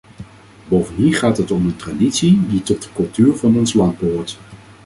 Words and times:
Bovendien 0.69 1.13
gaat 1.13 1.37
het 1.37 1.51
om 1.51 1.65
een 1.65 1.75
traditie 1.75 2.47
die 2.47 2.63
tot 2.63 2.81
de 2.83 2.89
cultuur 2.93 3.35
van 3.35 3.57
ons 3.57 3.73
land 3.73 3.97
behoort. 3.99 4.39